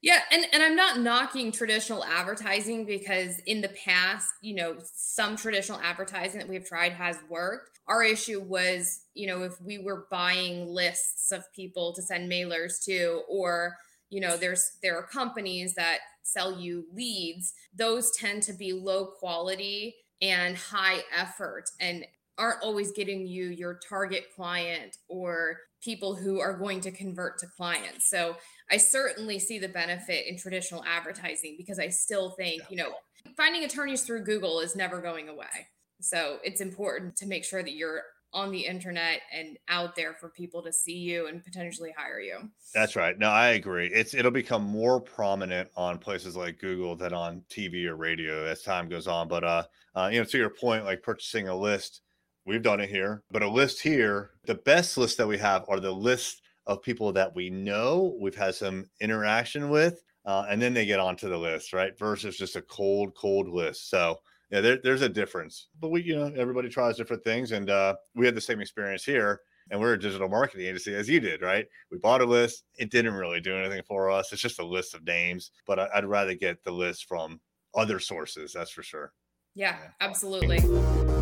yeah, 0.01 0.19
and 0.31 0.45
and 0.53 0.63
I'm 0.63 0.75
not 0.75 0.99
knocking 0.99 1.51
traditional 1.51 2.03
advertising 2.03 2.85
because 2.85 3.39
in 3.45 3.61
the 3.61 3.69
past, 3.69 4.27
you 4.41 4.55
know, 4.55 4.77
some 4.93 5.35
traditional 5.35 5.79
advertising 5.79 6.39
that 6.39 6.49
we've 6.49 6.65
tried 6.65 6.93
has 6.93 7.17
worked. 7.29 7.79
Our 7.87 8.03
issue 8.03 8.41
was, 8.41 9.01
you 9.13 9.27
know, 9.27 9.43
if 9.43 9.59
we 9.61 9.77
were 9.77 10.07
buying 10.09 10.67
lists 10.67 11.31
of 11.31 11.43
people 11.53 11.93
to 11.93 12.01
send 12.01 12.31
mailers 12.31 12.83
to 12.85 13.23
or 13.29 13.75
you 14.09 14.19
know 14.19 14.37
there's 14.37 14.73
there 14.83 14.97
are 14.97 15.03
companies 15.03 15.73
that 15.75 15.99
sell 16.23 16.59
you 16.59 16.85
leads 16.93 17.53
those 17.73 18.11
tend 18.17 18.43
to 18.43 18.53
be 18.53 18.73
low 18.73 19.05
quality 19.05 19.95
and 20.21 20.55
high 20.55 20.99
effort 21.17 21.69
and 21.79 22.05
aren't 22.37 22.61
always 22.61 22.91
getting 22.91 23.25
you 23.25 23.45
your 23.45 23.79
target 23.87 24.25
client 24.35 24.97
or 25.07 25.57
people 25.81 26.15
who 26.15 26.39
are 26.39 26.57
going 26.57 26.79
to 26.79 26.91
convert 26.91 27.39
to 27.39 27.47
clients. 27.57 28.09
So 28.09 28.37
I 28.71 28.77
certainly 28.77 29.39
see 29.39 29.59
the 29.59 29.67
benefit 29.67 30.27
in 30.27 30.37
traditional 30.37 30.83
advertising 30.85 31.55
because 31.57 31.79
I 31.79 31.89
still 31.89 32.31
think, 32.31 32.63
you 32.69 32.77
know, 32.77 32.93
finding 33.35 33.63
attorneys 33.63 34.03
through 34.03 34.23
Google 34.23 34.59
is 34.59 34.75
never 34.75 35.01
going 35.01 35.29
away. 35.29 35.67
So 35.99 36.39
it's 36.43 36.61
important 36.61 37.15
to 37.17 37.25
make 37.25 37.43
sure 37.43 37.61
that 37.61 37.73
you're 37.73 38.03
on 38.33 38.49
the 38.49 38.65
internet 38.65 39.21
and 39.33 39.57
out 39.67 39.93
there 39.95 40.13
for 40.13 40.29
people 40.29 40.63
to 40.63 40.71
see 40.71 40.97
you 40.97 41.27
and 41.27 41.43
potentially 41.43 41.93
hire 41.97 42.21
you. 42.21 42.49
That's 42.73 42.95
right. 42.95 43.19
No, 43.19 43.27
I 43.27 43.49
agree. 43.49 43.87
It's 43.87 44.13
it'll 44.13 44.31
become 44.31 44.63
more 44.63 45.01
prominent 45.01 45.69
on 45.75 45.97
places 45.97 46.37
like 46.37 46.57
Google 46.57 46.95
than 46.95 47.13
on 47.13 47.43
TV 47.49 47.85
or 47.87 47.97
radio 47.97 48.45
as 48.45 48.63
time 48.63 48.87
goes 48.87 49.05
on. 49.05 49.27
But 49.27 49.43
uh, 49.43 49.63
uh 49.95 50.09
you 50.11 50.19
know, 50.19 50.23
to 50.23 50.37
your 50.37 50.49
point, 50.49 50.85
like 50.85 51.03
purchasing 51.03 51.49
a 51.49 51.55
list 51.55 52.01
We've 52.45 52.63
done 52.63 52.79
it 52.79 52.89
here, 52.89 53.23
but 53.29 53.43
a 53.43 53.49
list 53.49 53.81
here, 53.81 54.31
the 54.45 54.55
best 54.55 54.97
list 54.97 55.17
that 55.17 55.27
we 55.27 55.37
have 55.37 55.63
are 55.69 55.79
the 55.79 55.91
list 55.91 56.41
of 56.67 56.81
people 56.81 57.11
that 57.13 57.35
we 57.35 57.49
know 57.49 58.17
we've 58.19 58.35
had 58.35 58.55
some 58.55 58.85
interaction 58.99 59.69
with, 59.69 60.03
uh, 60.25 60.45
and 60.49 60.61
then 60.61 60.73
they 60.73 60.85
get 60.85 60.99
onto 60.99 61.29
the 61.29 61.37
list, 61.37 61.73
right? 61.73 61.97
Versus 61.97 62.37
just 62.37 62.55
a 62.55 62.61
cold, 62.61 63.15
cold 63.15 63.47
list. 63.49 63.89
So 63.89 64.17
yeah, 64.51 64.61
there, 64.61 64.79
there's 64.83 65.01
a 65.01 65.09
difference. 65.09 65.67
But 65.79 65.89
we, 65.89 66.03
you 66.03 66.15
know, 66.15 66.31
everybody 66.35 66.69
tries 66.69 66.97
different 66.97 67.23
things, 67.23 67.51
and 67.51 67.69
uh, 67.69 67.95
we 68.15 68.25
had 68.25 68.35
the 68.35 68.41
same 68.41 68.61
experience 68.61 69.03
here. 69.03 69.41
And 69.69 69.79
we're 69.79 69.93
a 69.93 69.99
digital 69.99 70.27
marketing 70.27 70.65
agency, 70.65 70.93
as 70.93 71.07
you 71.07 71.21
did, 71.21 71.41
right? 71.41 71.65
We 71.91 71.97
bought 71.99 72.19
a 72.19 72.25
list. 72.25 72.65
It 72.77 72.91
didn't 72.91 73.13
really 73.13 73.39
do 73.39 73.55
anything 73.55 73.83
for 73.87 74.09
us. 74.09 74.33
It's 74.33 74.41
just 74.41 74.59
a 74.59 74.65
list 74.65 74.93
of 74.93 75.05
names. 75.05 75.51
But 75.65 75.79
I, 75.79 75.87
I'd 75.95 76.05
rather 76.05 76.33
get 76.33 76.61
the 76.63 76.71
list 76.71 77.07
from 77.07 77.39
other 77.73 77.97
sources. 77.99 78.51
That's 78.51 78.71
for 78.71 78.83
sure. 78.83 79.13
Yeah, 79.55 79.77
absolutely. 80.01 80.59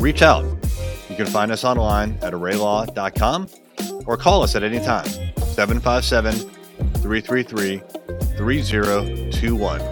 Reach 0.00 0.22
out. 0.22 0.44
You 1.08 1.16
can 1.16 1.26
find 1.26 1.52
us 1.52 1.64
online 1.64 2.18
at 2.22 2.32
arraylaw.com 2.32 3.48
or 4.06 4.16
call 4.16 4.42
us 4.42 4.54
at 4.54 4.62
any 4.62 4.78
time 4.78 5.06
757 5.54 6.32
333 6.32 7.82
3021. 8.36 9.82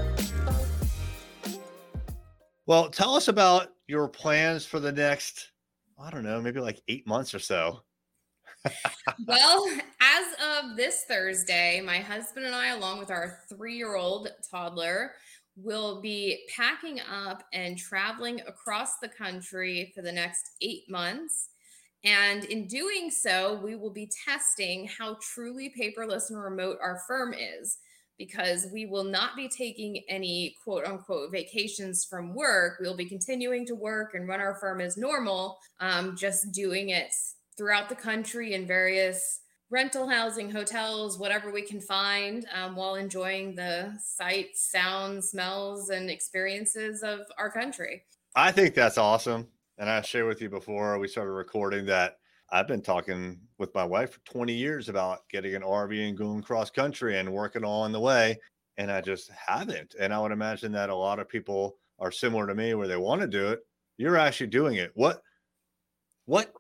Well, 2.67 2.91
tell 2.91 3.15
us 3.15 3.29
about 3.29 3.69
your 3.87 4.09
plans 4.09 4.67
for 4.67 4.79
the 4.79 4.93
next, 4.93 5.53
I 5.99 6.11
don't 6.11 6.23
know, 6.23 6.41
maybe 6.41 6.61
like 6.61 6.83
eight 6.89 7.07
months 7.07 7.35
or 7.35 7.39
so. 7.39 7.81
well, 9.27 9.67
as 10.01 10.27
of 10.63 10.77
this 10.77 11.05
Thursday, 11.09 11.81
my 11.81 11.99
husband 11.99 12.45
and 12.45 12.55
I, 12.55 12.69
along 12.69 12.99
with 12.99 13.11
our 13.11 13.39
three 13.49 13.77
year 13.77 13.97
old 13.97 14.29
toddler, 14.51 15.13
will 15.57 16.01
be 16.01 16.47
packing 16.55 17.01
up 17.01 17.43
and 17.53 17.77
traveling 17.77 18.41
across 18.47 18.99
the 18.99 19.09
country 19.09 19.93
for 19.95 20.03
the 20.03 20.13
next 20.13 20.51
eight 20.61 20.89
months. 20.89 21.49
And 22.09 22.45
in 22.45 22.67
doing 22.67 23.11
so, 23.11 23.61
we 23.63 23.77
will 23.77 23.91
be 23.91 24.11
testing 24.25 24.87
how 24.87 25.19
truly 25.21 25.73
paperless 25.79 26.31
and 26.31 26.43
remote 26.43 26.79
our 26.81 27.03
firm 27.07 27.35
is 27.35 27.77
because 28.17 28.67
we 28.73 28.87
will 28.87 29.05
not 29.05 29.37
be 29.37 29.47
taking 29.47 30.03
any 30.09 30.57
quote 30.65 30.87
unquote 30.87 31.31
vacations 31.31 32.07
from 32.07 32.35
work. 32.35 32.79
We'll 32.81 32.97
be 32.97 33.05
continuing 33.05 33.67
to 33.67 33.75
work 33.75 34.15
and 34.15 34.27
run 34.27 34.41
our 34.41 34.55
firm 34.55 34.81
as 34.81 34.97
normal, 34.97 35.59
um, 35.81 36.17
just 36.17 36.51
doing 36.53 36.89
it 36.89 37.13
throughout 37.59 37.91
the 37.91 37.95
country 37.95 38.55
in 38.55 38.67
various 38.67 39.41
rental 39.71 40.09
housing, 40.09 40.51
hotels, 40.51 41.19
whatever 41.19 41.53
we 41.53 41.61
can 41.61 41.81
find, 41.81 42.47
um, 42.55 42.75
while 42.75 42.95
enjoying 42.95 43.55
the 43.55 43.93
sights, 44.03 44.71
sounds, 44.73 45.29
smells, 45.29 45.91
and 45.91 46.09
experiences 46.09 47.03
of 47.03 47.21
our 47.37 47.51
country. 47.51 48.03
I 48.35 48.51
think 48.51 48.75
that's 48.75 48.97
awesome. 48.97 49.49
And 49.79 49.89
I 49.89 50.01
shared 50.01 50.27
with 50.27 50.43
you 50.43 50.51
before 50.51 50.99
we 50.99 51.07
started 51.07 51.31
recording 51.31 51.87
that 51.87 52.19
I've 52.51 52.67
been 52.67 52.83
talking 52.83 53.39
with 53.59 53.73
my 53.77 53.85
wife 53.85 54.13
for 54.13 54.21
20 54.25 54.53
years 54.53 54.89
about 54.89 55.21
getting 55.29 55.55
an 55.55 55.63
RV 55.63 56.09
and 56.09 56.19
going 56.19 56.43
cross 56.43 56.69
country 56.69 57.17
and 57.17 57.33
working 57.33 57.65
on 57.65 57.93
the 57.93 58.01
way. 58.01 58.39
And 58.77 58.91
I 58.91 59.01
just 59.01 59.31
haven't. 59.31 59.95
And 60.01 60.13
I 60.13 60.19
would 60.19 60.33
imagine 60.33 60.73
that 60.73 60.91
a 60.91 60.95
lot 60.95 61.21
of 61.21 61.29
people 61.29 61.77
are 62.01 62.11
similar 62.11 62.47
to 62.49 62.57
me 62.57 62.75
where 62.75 62.89
they 62.89 62.97
want 62.97 63.21
to 63.21 63.29
do 63.29 63.49
it. 63.49 63.61
You're 63.99 64.17
actually 64.17 64.49
doing 64.49 64.77
it. 64.77 64.91
What 64.95 65.23
what 66.27 66.53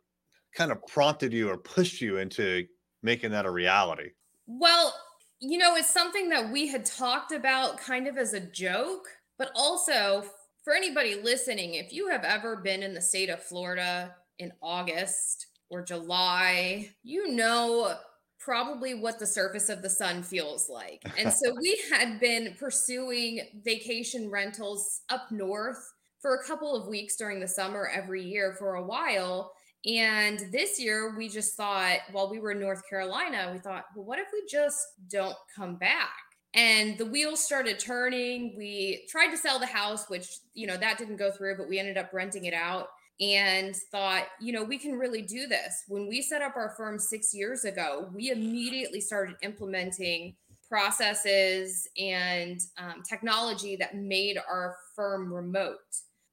kind 0.54 0.70
of 0.70 0.84
prompted 0.86 1.32
you 1.32 1.48
or 1.48 1.58
pushed 1.58 2.00
you 2.00 2.18
into 2.18 2.66
making 3.02 3.32
that 3.32 3.46
a 3.46 3.50
reality? 3.50 4.10
Well, 4.46 4.94
you 5.40 5.58
know, 5.58 5.74
it's 5.76 5.92
something 5.92 6.28
that 6.28 6.50
we 6.50 6.68
had 6.68 6.84
talked 6.84 7.32
about 7.32 7.78
kind 7.78 8.06
of 8.06 8.16
as 8.16 8.32
a 8.32 8.40
joke, 8.40 9.08
but 9.38 9.50
also 9.54 10.24
for 10.62 10.74
anybody 10.74 11.20
listening, 11.22 11.74
if 11.74 11.92
you 11.92 12.08
have 12.08 12.24
ever 12.24 12.56
been 12.56 12.82
in 12.82 12.94
the 12.94 13.00
state 13.00 13.30
of 13.30 13.42
Florida 13.42 14.14
in 14.38 14.52
August 14.62 15.46
or 15.70 15.82
July, 15.82 16.90
you 17.02 17.32
know 17.32 17.96
probably 18.38 18.94
what 18.94 19.18
the 19.18 19.26
surface 19.26 19.68
of 19.68 19.82
the 19.82 19.90
sun 19.90 20.22
feels 20.22 20.68
like. 20.68 21.02
And 21.18 21.32
so 21.32 21.54
we 21.60 21.78
had 21.90 22.20
been 22.20 22.54
pursuing 22.58 23.40
vacation 23.64 24.30
rentals 24.30 25.02
up 25.10 25.30
north 25.30 25.92
for 26.20 26.34
a 26.34 26.44
couple 26.44 26.74
of 26.74 26.88
weeks 26.88 27.16
during 27.16 27.40
the 27.40 27.48
summer 27.48 27.90
every 27.92 28.24
year 28.24 28.54
for 28.58 28.76
a 28.76 28.84
while. 28.84 29.52
And 29.84 30.40
this 30.50 30.80
year, 30.80 31.16
we 31.16 31.28
just 31.28 31.56
thought, 31.56 31.98
while 32.10 32.30
we 32.30 32.40
were 32.40 32.50
in 32.50 32.60
North 32.60 32.82
Carolina, 32.88 33.50
we 33.52 33.58
thought, 33.58 33.84
well, 33.94 34.04
what 34.04 34.18
if 34.18 34.26
we 34.32 34.42
just 34.50 34.78
don't 35.08 35.36
come 35.54 35.76
back? 35.76 36.10
And 36.54 36.96
the 36.96 37.06
wheels 37.06 37.44
started 37.44 37.78
turning. 37.78 38.54
We 38.56 39.06
tried 39.10 39.30
to 39.30 39.36
sell 39.36 39.58
the 39.58 39.66
house, 39.66 40.08
which, 40.08 40.26
you 40.54 40.66
know, 40.66 40.76
that 40.76 40.98
didn't 40.98 41.16
go 41.16 41.30
through, 41.30 41.56
but 41.58 41.68
we 41.68 41.78
ended 41.78 41.98
up 41.98 42.10
renting 42.12 42.46
it 42.46 42.54
out 42.54 42.88
and 43.20 43.74
thought, 43.90 44.24
you 44.40 44.52
know, 44.52 44.62
we 44.62 44.78
can 44.78 44.92
really 44.92 45.22
do 45.22 45.46
this. 45.46 45.84
When 45.88 46.08
we 46.08 46.22
set 46.22 46.40
up 46.40 46.56
our 46.56 46.74
firm 46.76 46.98
six 46.98 47.34
years 47.34 47.64
ago, 47.64 48.08
we 48.14 48.30
immediately 48.30 49.00
started 49.00 49.36
implementing 49.42 50.36
processes 50.68 51.88
and 51.98 52.60
um, 52.78 53.02
technology 53.08 53.76
that 53.76 53.96
made 53.96 54.38
our 54.48 54.76
firm 54.94 55.32
remote. 55.32 55.78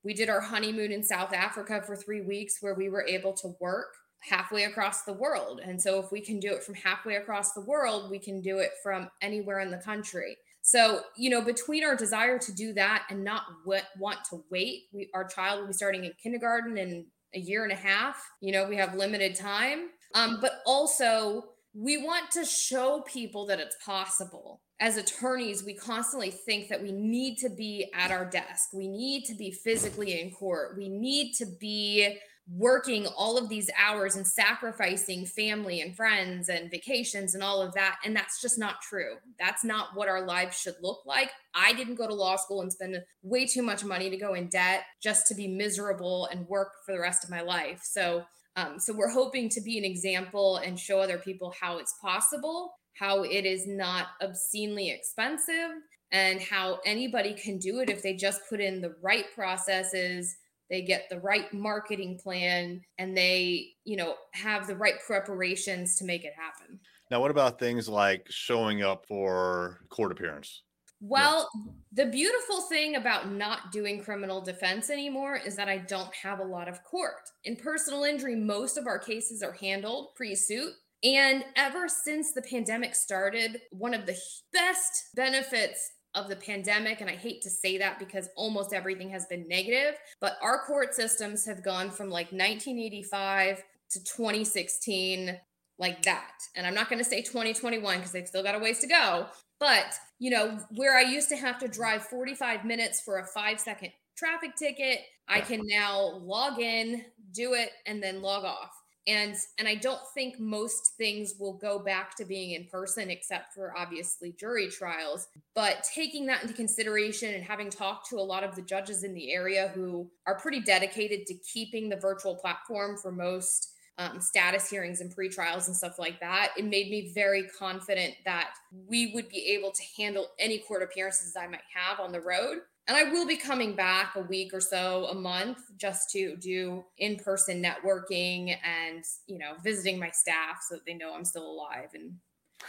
We 0.04 0.14
did 0.14 0.30
our 0.30 0.42
honeymoon 0.42 0.92
in 0.92 1.04
South 1.04 1.34
Africa 1.34 1.82
for 1.86 1.96
three 1.96 2.22
weeks 2.22 2.58
where 2.62 2.76
we 2.76 2.90
were 2.90 3.06
able 3.06 3.34
to 3.34 3.56
work 3.60 3.88
halfway 4.28 4.64
across 4.64 5.04
the 5.04 5.14
world. 5.14 5.62
And 5.64 5.82
so, 5.82 6.00
if 6.00 6.12
we 6.12 6.22
can 6.22 6.40
do 6.40 6.54
it 6.54 6.64
from 6.64 6.76
halfway 6.76 7.16
across 7.16 7.54
the 7.54 7.62
world, 7.62 8.10
we 8.10 8.20
can 8.20 8.42
do 8.42 8.60
it 8.60 8.72
from 8.84 9.10
anywhere 9.22 9.60
in 9.60 9.72
the 9.72 9.78
country. 9.78 10.38
So, 10.62 11.02
you 11.16 11.30
know, 11.30 11.42
between 11.42 11.84
our 11.84 11.96
desire 11.96 12.40
to 12.40 12.52
do 12.52 12.74
that 12.74 13.06
and 13.12 13.24
not 13.24 13.44
want 13.66 14.20
to 14.32 14.44
wait, 14.50 14.86
we, 14.92 15.10
our 15.14 15.28
child 15.28 15.60
will 15.60 15.68
be 15.68 15.74
starting 15.74 16.06
in 16.06 16.14
kindergarten 16.22 16.78
in 16.78 17.06
a 17.36 17.40
year 17.40 17.64
and 17.64 17.72
a 17.72 17.76
half. 17.76 18.18
You 18.42 18.52
know, 18.52 18.68
we 18.68 18.76
have 18.78 18.96
limited 18.96 19.36
time. 19.36 19.90
Um, 20.16 20.40
but 20.42 20.62
also, 20.66 21.44
we 21.76 21.98
want 21.98 22.32
to 22.32 22.46
show 22.46 23.04
people 23.06 23.46
that 23.48 23.60
it's 23.60 23.76
possible. 23.86 24.62
As 24.80 24.98
attorneys, 24.98 25.64
we 25.64 25.76
constantly 25.76 26.32
think 26.32 26.70
that 26.70 26.82
we 26.82 26.92
need 26.92 27.38
to 27.40 27.50
be 27.50 27.92
at 27.94 28.12
our 28.12 28.26
desk, 28.26 28.70
we 28.74 28.88
need 28.88 29.26
to 29.26 29.36
be 29.36 29.52
physically 29.52 30.20
in 30.20 30.32
court, 30.32 30.78
we 30.78 30.90
need 30.90 31.34
to 31.34 31.46
be 31.60 32.18
working 32.48 33.08
all 33.18 33.38
of 33.38 33.50
these 33.50 33.72
hours 33.80 34.16
and 34.16 34.28
sacrificing 34.28 35.26
family 35.26 35.82
and 35.82 35.96
friends 35.96 36.48
and 36.48 36.70
vacations 36.70 37.34
and 37.34 37.44
all 37.44 37.62
of 37.62 37.74
that. 37.74 37.98
And 38.06 38.16
that's 38.16 38.40
just 38.40 38.60
not 38.60 38.82
true. 38.82 39.16
That's 39.40 39.64
not 39.64 39.96
what 39.96 40.08
our 40.08 40.26
lives 40.26 40.60
should 40.60 40.76
look 40.82 41.06
like. 41.06 41.32
I 41.56 41.74
didn't 41.74 41.96
go 41.96 42.08
to 42.08 42.14
law 42.14 42.36
school 42.36 42.62
and 42.62 42.72
spend 42.72 43.02
way 43.24 43.48
too 43.48 43.64
much 43.64 43.84
money 43.84 44.12
to 44.12 44.18
go 44.18 44.36
in 44.36 44.48
debt 44.50 44.84
just 45.02 45.28
to 45.28 45.36
be 45.36 45.48
miserable 45.48 46.28
and 46.32 46.48
work 46.48 46.74
for 46.86 46.92
the 46.92 47.02
rest 47.02 47.24
of 47.24 47.32
my 47.32 47.42
life. 47.42 47.82
So, 47.84 48.26
um, 48.56 48.80
so 48.80 48.94
we're 48.94 49.10
hoping 49.10 49.50
to 49.50 49.62
be 49.62 49.80
an 49.80 49.84
example 49.84 50.58
and 50.58 50.80
show 50.80 51.00
other 51.00 51.18
people 51.18 51.54
how 51.60 51.80
it's 51.80 51.96
possible, 52.00 52.74
how 52.94 53.24
it 53.24 53.46
is 53.46 53.66
not 53.68 54.08
obscenely 54.22 54.92
expensive, 54.92 55.72
and 56.12 56.40
how 56.40 56.80
anybody 56.86 57.34
can 57.34 57.58
do 57.58 57.80
it 57.80 57.90
if 57.90 58.04
they 58.04 58.14
just 58.14 58.42
put 58.48 58.62
in 58.62 58.82
the 58.82 58.96
right 59.02 59.26
processes 59.34 60.38
they 60.70 60.82
get 60.82 61.10
the 61.10 61.20
right 61.20 61.52
marketing 61.54 62.20
plan 62.22 62.82
and 62.98 63.16
they 63.16 63.70
you 63.84 63.98
know 63.98 64.16
have 64.32 64.68
the 64.68 64.76
right 64.76 64.96
preparations 65.06 65.96
to 65.98 66.06
make 66.06 66.24
it 66.24 66.34
happen. 66.36 66.80
Now 67.12 67.22
what 67.22 67.32
about 67.32 67.60
things 67.60 67.88
like 67.88 68.26
showing 68.30 68.84
up 68.84 69.06
for 69.08 69.82
court 69.90 70.12
appearance? 70.12 70.64
Well 71.02 71.50
the 71.92 72.08
beautiful 72.08 72.62
thing 72.62 72.96
about 72.96 73.32
not 73.32 73.72
doing 73.72 74.04
criminal 74.04 74.42
defense 74.42 74.90
anymore 74.90 75.38
is 75.38 75.56
that 75.56 75.70
i 75.70 75.78
don't 75.78 76.14
have 76.16 76.40
a 76.40 76.44
lot 76.44 76.68
of 76.68 76.84
court. 76.84 77.30
In 77.44 77.56
personal 77.56 78.04
injury 78.04 78.36
most 78.36 78.78
of 78.78 78.88
our 78.88 79.00
cases 79.00 79.44
are 79.44 79.54
handled 79.54 80.10
pre-suit. 80.16 80.74
And 81.04 81.46
ever 81.56 81.88
since 81.88 82.32
the 82.32 82.42
pandemic 82.42 82.96
started, 82.96 83.62
one 83.70 83.94
of 83.94 84.08
the 84.08 84.18
best 84.52 85.10
benefits 85.14 85.92
of 86.16 86.30
the 86.30 86.36
pandemic. 86.36 87.02
And 87.02 87.10
I 87.10 87.16
hate 87.16 87.42
to 87.44 87.50
say 87.50 87.78
that 87.78 88.00
because 88.00 88.30
almost 88.36 88.74
everything 88.74 89.10
has 89.10 89.26
been 89.26 89.48
negative, 89.48 90.00
but 90.20 90.38
our 90.42 90.64
court 90.66 90.96
systems 90.96 91.46
have 91.46 91.64
gone 91.64 91.92
from 91.92 92.10
like 92.10 92.32
1985 92.32 93.64
to 93.92 94.04
2016, 94.04 95.38
like 95.78 96.02
that. 96.04 96.32
And 96.56 96.66
I'm 96.66 96.74
not 96.74 96.90
going 96.90 97.00
to 97.00 97.06
say 97.06 97.22
2021 97.22 97.98
because 97.98 98.12
they've 98.12 98.28
still 98.28 98.44
got 98.44 98.56
a 98.56 98.60
ways 98.60 98.80
to 98.80 98.88
go. 98.88 99.28
But, 99.60 99.94
you 100.20 100.32
know, 100.32 100.60
where 100.72 100.98
I 100.98 101.02
used 101.02 101.30
to 101.30 101.36
have 101.36 101.60
to 101.60 101.68
drive 101.68 102.06
45 102.06 102.66
minutes 102.66 103.02
for 103.02 103.20
a 103.20 103.26
five 103.26 103.60
second 103.60 103.92
traffic 104.18 104.56
ticket, 104.56 105.02
I 105.28 105.42
can 105.42 105.62
now 105.66 106.20
log 106.24 106.60
in, 106.60 107.04
do 107.34 107.54
it, 107.54 107.72
and 107.86 108.02
then 108.02 108.22
log 108.22 108.46
off 108.46 108.72
and 109.08 109.36
and 109.60 109.68
i 109.68 109.76
don't 109.76 110.02
think 110.14 110.40
most 110.40 110.96
things 110.98 111.36
will 111.40 111.54
go 111.54 111.80
back 111.80 112.16
to 112.16 112.26
being 112.26 112.52
in 112.52 112.66
person 112.66 113.10
except 113.10 113.54
for 113.54 113.78
obviously 113.78 114.34
jury 114.40 114.70
trials. 114.70 115.28
But 115.54 115.88
taking 115.94 116.26
that 116.28 116.42
into 116.42 116.54
consideration 116.54 117.34
and 117.34 117.44
having 117.44 117.70
talked 117.70 118.10
to 118.10 118.18
a 118.18 118.22
lot 118.22 118.44
of 118.44 118.56
the 118.56 118.62
judges 118.62 119.04
in 119.04 119.14
the 119.14 119.34
area 119.34 119.72
who 119.74 120.10
are 120.28 120.38
pretty 120.40 120.62
dedicated 120.62 121.26
to 121.28 121.34
keeping 121.36 121.90
the 121.90 121.96
virtual 121.96 122.36
platform 122.36 122.98
for 122.98 123.12
most 123.12 123.72
um, 123.98 124.20
status 124.20 124.70
hearings 124.70 125.00
and 125.00 125.14
pre-trials 125.16 125.68
and 125.68 125.78
stuff 125.78 125.98
like 125.98 126.20
that 126.20 126.52
it 126.58 126.66
made 126.66 126.90
me 126.90 127.14
very 127.16 127.44
confident 127.58 128.14
that 128.26 128.50
we 128.90 129.14
would 129.14 129.30
be 129.30 129.54
able 129.54 129.72
to 129.72 129.82
handle 129.98 130.28
any 130.38 130.58
court 130.58 130.84
appearances 130.84 131.38
i 131.40 131.48
might 131.48 131.62
have 131.74 132.02
on 132.02 132.12
the 132.12 132.20
road 132.20 132.58
and 132.88 132.96
I 132.96 133.04
will 133.12 133.26
be 133.26 133.38
coming 133.38 133.76
back 133.76 134.16
a 134.16 134.22
week 134.22 134.54
or 134.54 134.62
so, 134.62 135.06
a 135.06 135.16
month, 135.16 135.60
just 135.78 136.12
to 136.12 136.36
do 136.38 136.84
in 137.00 137.18
person 137.18 137.64
networking 137.64 138.56
and, 138.64 139.04
you 139.28 139.40
know, 139.40 139.54
visiting 139.64 140.00
my 140.00 140.12
staff 140.12 140.64
so 140.68 140.76
that 140.76 140.86
they 140.86 140.94
know 140.94 141.14
I'm 141.14 141.26
still 141.26 141.50
alive 141.50 141.90
and 141.94 142.14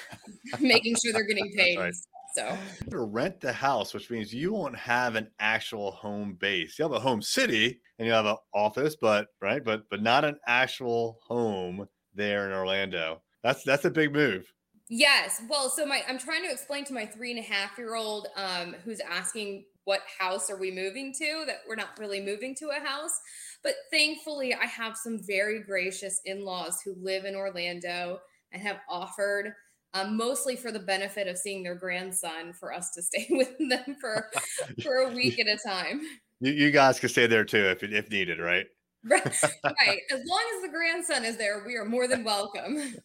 making 0.61 0.97
sure 0.97 1.13
they're 1.13 1.27
getting 1.27 1.53
paid. 1.55 1.79
Right. 1.79 1.95
So, 2.35 2.57
rent 2.93 3.41
the 3.41 3.53
house, 3.53 3.95
which 3.95 4.11
means 4.11 4.33
you 4.33 4.53
won't 4.53 4.77
have 4.77 5.17
an 5.17 5.29
actual 5.39 5.93
home 5.93 6.37
base. 6.39 6.79
You 6.79 6.83
have 6.83 6.93
a 6.93 7.01
home 7.01 7.23
city 7.23 7.81
and 7.99 8.07
you 8.07 8.13
have 8.13 8.27
an 8.27 8.37
office, 8.53 8.95
but 9.01 9.29
right, 9.41 9.65
but 9.65 9.85
but 9.91 10.03
not 10.03 10.25
an 10.25 10.37
actual 10.47 11.19
home 11.27 11.89
there 12.15 12.47
in 12.47 12.53
Orlando. 12.53 13.23
That's 13.43 13.63
that's 13.65 13.87
a 13.87 13.91
big 13.91 14.13
move. 14.13 14.53
Yes. 14.91 15.41
Well, 15.49 15.71
so 15.71 15.87
my 15.87 16.03
I'm 16.07 16.19
trying 16.19 16.43
to 16.43 16.51
explain 16.51 16.85
to 16.87 16.93
my 16.93 17.07
three 17.07 17.31
and 17.31 17.41
a 17.41 17.43
half 17.43 17.79
year 17.79 17.95
old 17.95 18.29
um, 18.37 18.75
who's 18.85 19.01
asking 19.01 19.65
what 19.87 20.03
house 20.19 20.51
are 20.51 20.59
we 20.59 20.71
moving 20.71 21.13
to 21.13 21.45
that 21.47 21.61
we're 21.67 21.75
not 21.75 21.99
really 21.99 22.21
moving 22.21 22.55
to 22.55 22.69
a 22.69 22.87
house 22.87 23.19
but 23.63 23.75
thankfully 23.91 24.55
i 24.55 24.67
have 24.67 24.97
some 24.97 25.19
very 25.27 25.63
gracious 25.63 26.21
in-laws 26.27 26.81
who 26.85 26.95
live 27.01 27.25
in 27.25 27.35
orlando 27.35 28.19
and 28.53 28.63
have 28.63 28.81
offered 28.89 29.55
um, 29.95 30.17
mostly 30.17 30.57
for 30.57 30.71
the 30.71 30.79
benefit 30.79 31.27
of 31.27 31.39
seeing 31.39 31.63
their 31.63 31.75
grandson 31.75 32.53
for 32.53 32.73
us 32.73 32.91
to 32.91 33.03
stay 33.03 33.27
with 33.31 33.57
them 33.59 33.97
for 34.01 34.31
for 34.83 34.97
a 34.97 35.13
week 35.13 35.39
at 35.39 35.47
a 35.47 35.59
time. 35.67 36.03
You, 36.41 36.53
you 36.53 36.71
guys 36.71 37.01
can 37.01 37.09
stay 37.09 37.27
there 37.27 37.45
too 37.45 37.65
if 37.67 37.83
if 37.83 38.11
needed, 38.11 38.39
right? 38.39 38.67
right, 39.05 39.45
right. 39.65 40.01
As 40.13 40.21
long 40.27 40.45
as 40.57 40.63
the 40.63 40.69
grandson 40.69 41.25
is 41.25 41.37
there, 41.37 41.63
we 41.65 41.77
are 41.77 41.85
more 41.85 42.09
than 42.09 42.25
welcome. 42.25 42.97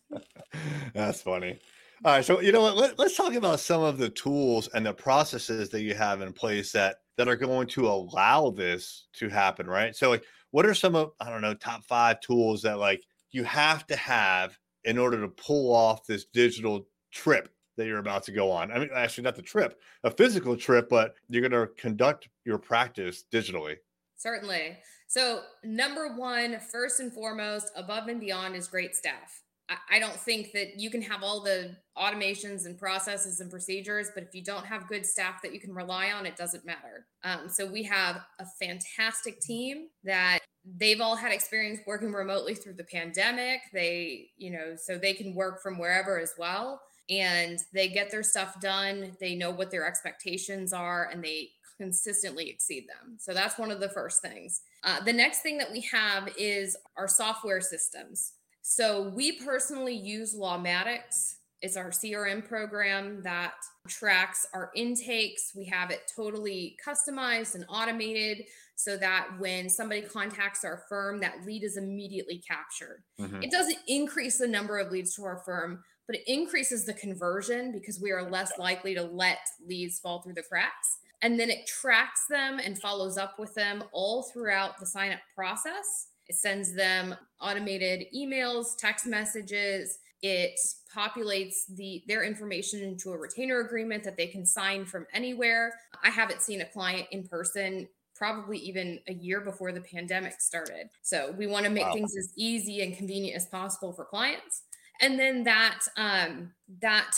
That's 0.95 1.21
funny. 1.21 1.59
All 2.03 2.13
right, 2.13 2.25
so 2.25 2.41
you 2.41 2.51
know 2.51 2.61
what? 2.61 2.75
Let, 2.75 2.99
us 2.99 3.15
talk 3.15 3.35
about 3.35 3.59
some 3.59 3.83
of 3.83 3.99
the 3.99 4.09
tools 4.09 4.67
and 4.73 4.83
the 4.83 4.93
processes 4.93 5.69
that 5.69 5.83
you 5.83 5.93
have 5.93 6.21
in 6.21 6.33
place 6.33 6.71
that 6.71 6.95
that 7.17 7.27
are 7.27 7.35
going 7.35 7.67
to 7.67 7.87
allow 7.87 8.49
this 8.49 9.05
to 9.13 9.29
happen, 9.29 9.67
right? 9.67 9.95
So, 9.95 10.09
like, 10.09 10.23
what 10.49 10.65
are 10.65 10.73
some 10.73 10.95
of 10.95 11.11
I 11.19 11.29
don't 11.29 11.41
know 11.41 11.53
top 11.53 11.83
five 11.85 12.19
tools 12.19 12.63
that 12.63 12.79
like 12.79 13.03
you 13.29 13.43
have 13.43 13.85
to 13.85 13.95
have 13.95 14.57
in 14.83 14.97
order 14.97 15.21
to 15.21 15.27
pull 15.27 15.75
off 15.75 16.07
this 16.07 16.25
digital 16.25 16.87
trip 17.11 17.49
that 17.77 17.85
you're 17.85 17.99
about 17.99 18.23
to 18.23 18.31
go 18.31 18.49
on? 18.49 18.71
I 18.71 18.79
mean, 18.79 18.89
actually, 18.95 19.25
not 19.25 19.35
the 19.35 19.43
trip, 19.43 19.79
a 20.03 20.09
physical 20.09 20.57
trip, 20.57 20.89
but 20.89 21.13
you're 21.29 21.47
going 21.47 21.67
to 21.67 21.71
conduct 21.75 22.29
your 22.45 22.57
practice 22.57 23.25
digitally. 23.31 23.75
Certainly. 24.17 24.79
So, 25.05 25.41
number 25.63 26.15
one, 26.15 26.59
first 26.71 26.99
and 26.99 27.13
foremost, 27.13 27.71
above 27.75 28.07
and 28.07 28.19
beyond 28.19 28.55
is 28.55 28.67
great 28.67 28.95
staff. 28.95 29.43
I 29.89 29.99
don't 29.99 30.15
think 30.15 30.51
that 30.53 30.79
you 30.79 30.89
can 30.89 31.01
have 31.01 31.23
all 31.23 31.41
the 31.41 31.75
automations 31.97 32.65
and 32.65 32.77
processes 32.77 33.39
and 33.39 33.49
procedures, 33.49 34.09
but 34.13 34.23
if 34.23 34.33
you 34.33 34.43
don't 34.43 34.65
have 34.65 34.87
good 34.87 35.05
staff 35.05 35.41
that 35.43 35.53
you 35.53 35.59
can 35.59 35.73
rely 35.73 36.11
on, 36.11 36.25
it 36.25 36.35
doesn't 36.35 36.65
matter. 36.65 37.07
Um, 37.23 37.49
so 37.49 37.65
we 37.65 37.83
have 37.83 38.21
a 38.39 38.45
fantastic 38.59 39.39
team 39.39 39.87
that 40.03 40.39
they've 40.77 41.01
all 41.01 41.15
had 41.15 41.31
experience 41.31 41.79
working 41.87 42.11
remotely 42.11 42.55
through 42.55 42.73
the 42.73 42.83
pandemic. 42.83 43.61
They, 43.73 44.29
you 44.37 44.51
know, 44.51 44.75
so 44.75 44.97
they 44.97 45.13
can 45.13 45.35
work 45.35 45.61
from 45.61 45.77
wherever 45.77 46.19
as 46.19 46.33
well. 46.37 46.81
And 47.09 47.59
they 47.73 47.89
get 47.89 48.09
their 48.09 48.23
stuff 48.23 48.59
done. 48.61 49.17
They 49.19 49.35
know 49.35 49.51
what 49.51 49.71
their 49.71 49.85
expectations 49.85 50.71
are 50.71 51.09
and 51.11 51.23
they 51.23 51.49
consistently 51.77 52.49
exceed 52.49 52.87
them. 52.87 53.17
So 53.19 53.33
that's 53.33 53.57
one 53.57 53.71
of 53.71 53.79
the 53.79 53.89
first 53.89 54.21
things. 54.21 54.61
Uh, 54.83 55.03
the 55.03 55.13
next 55.13 55.39
thing 55.39 55.57
that 55.57 55.71
we 55.71 55.81
have 55.81 56.29
is 56.37 56.77
our 56.95 57.07
software 57.07 57.59
systems. 57.59 58.33
So 58.61 59.09
we 59.09 59.33
personally 59.33 59.95
use 59.95 60.35
Lawmatics. 60.35 61.35
It's 61.61 61.77
our 61.77 61.91
CRM 61.91 62.47
program 62.47 63.21
that 63.23 63.53
tracks 63.87 64.47
our 64.53 64.71
intakes. 64.75 65.51
We 65.55 65.65
have 65.65 65.91
it 65.91 66.11
totally 66.15 66.77
customized 66.85 67.55
and 67.55 67.65
automated 67.69 68.45
so 68.75 68.97
that 68.97 69.27
when 69.37 69.69
somebody 69.69 70.01
contacts 70.01 70.63
our 70.63 70.83
firm, 70.89 71.19
that 71.19 71.45
lead 71.45 71.63
is 71.63 71.77
immediately 71.77 72.41
captured. 72.47 73.03
Mm-hmm. 73.19 73.43
It 73.43 73.51
doesn't 73.51 73.77
increase 73.87 74.39
the 74.39 74.47
number 74.47 74.79
of 74.79 74.91
leads 74.91 75.13
to 75.15 75.23
our 75.23 75.37
firm, 75.45 75.83
but 76.07 76.15
it 76.15 76.23
increases 76.25 76.85
the 76.85 76.93
conversion 76.95 77.71
because 77.71 78.01
we 78.01 78.11
are 78.11 78.27
less 78.27 78.57
likely 78.57 78.95
to 78.95 79.03
let 79.03 79.39
leads 79.67 79.99
fall 79.99 80.21
through 80.21 80.33
the 80.33 80.43
cracks. 80.43 80.97
And 81.21 81.39
then 81.39 81.51
it 81.51 81.67
tracks 81.67 82.25
them 82.27 82.59
and 82.59 82.79
follows 82.79 83.17
up 83.17 83.37
with 83.37 83.53
them 83.53 83.83
all 83.91 84.23
throughout 84.23 84.79
the 84.79 84.87
sign 84.87 85.11
up 85.11 85.19
process. 85.35 86.07
It 86.27 86.35
sends 86.35 86.73
them 86.73 87.15
automated 87.39 88.07
emails, 88.15 88.77
text 88.77 89.05
messages. 89.05 89.99
It 90.21 90.59
populates 90.95 91.65
the 91.75 92.03
their 92.07 92.23
information 92.23 92.81
into 92.81 93.11
a 93.11 93.17
retainer 93.17 93.59
agreement 93.59 94.03
that 94.03 94.17
they 94.17 94.27
can 94.27 94.45
sign 94.45 94.85
from 94.85 95.07
anywhere. 95.13 95.73
I 96.03 96.09
haven't 96.09 96.41
seen 96.41 96.61
a 96.61 96.65
client 96.65 97.07
in 97.11 97.27
person 97.27 97.87
probably 98.21 98.59
even 98.59 98.99
a 99.07 99.13
year 99.13 99.41
before 99.41 99.71
the 99.71 99.81
pandemic 99.81 100.39
started. 100.39 100.89
So 101.01 101.33
we 101.39 101.47
want 101.47 101.65
to 101.65 101.71
make 101.71 101.85
wow. 101.85 101.93
things 101.93 102.15
as 102.15 102.31
easy 102.35 102.81
and 102.81 102.95
convenient 102.95 103.35
as 103.35 103.47
possible 103.47 103.91
for 103.93 104.05
clients. 104.05 104.61
And 105.01 105.19
then 105.19 105.43
that 105.45 105.79
um, 105.97 106.51
that 106.81 107.15